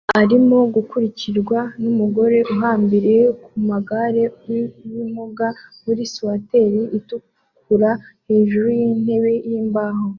[0.21, 5.47] arimo gukurikirwa numugore uhambiriye kumugare wibimuga
[5.83, 7.91] muri swater itukura
[8.29, 10.03] hejuru yintebe yimbaho